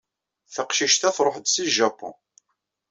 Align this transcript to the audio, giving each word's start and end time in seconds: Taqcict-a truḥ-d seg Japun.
Taqcict-a 0.53 1.09
truḥ-d 1.15 1.47
seg 1.49 1.67
Japun. 1.77 2.15